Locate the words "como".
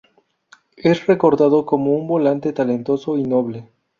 1.67-1.91